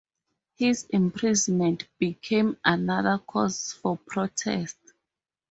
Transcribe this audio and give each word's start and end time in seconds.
His 0.55 0.87
imprisonment 0.89 1.87
became 1.99 2.57
another 2.65 3.19
cause 3.19 3.71
for 3.71 3.97
protest. 3.99 4.79